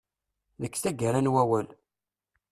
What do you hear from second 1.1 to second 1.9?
n wawal.